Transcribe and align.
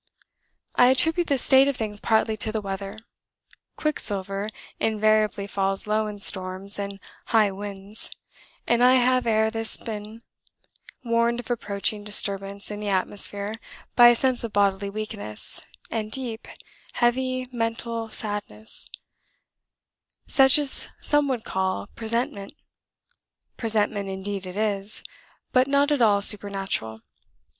I 0.77 0.87
attribute 0.87 1.27
this 1.27 1.43
state 1.43 1.67
of 1.67 1.77
things 1.77 1.99
partly 1.99 2.35
to 2.37 2.51
the 2.51 2.59
weather. 2.59 2.95
Quicksilver 3.77 4.49
invariably 4.79 5.45
falls 5.45 5.85
low 5.85 6.07
in 6.07 6.19
storms 6.21 6.79
and 6.79 6.99
high 7.25 7.51
winds, 7.51 8.09
and 8.65 8.83
I 8.83 8.95
have 8.95 9.27
ere 9.27 9.51
this 9.51 9.77
been 9.77 10.23
warned 11.05 11.39
of 11.39 11.51
approaching 11.51 12.03
disturbance 12.03 12.71
in 12.71 12.79
the 12.79 12.89
atmosphere 12.89 13.59
by 13.95 14.07
a 14.07 14.15
sense 14.15 14.43
of 14.43 14.51
bodily 14.51 14.89
weakness, 14.89 15.61
and 15.91 16.11
deep, 16.11 16.47
heavy 16.93 17.45
mental 17.51 18.09
sadness, 18.09 18.89
such 20.25 20.57
as 20.57 20.89
some 20.99 21.27
would 21.27 21.43
call 21.43 21.85
PRESENTIMENT, 21.95 22.55
presentiment 23.55 24.09
indeed 24.09 24.47
it 24.47 24.57
is, 24.57 25.03
but 25.51 25.67
not 25.67 25.91
at 25.91 26.01
all 26.01 26.23
super 26.23 26.49
natural. 26.49 27.01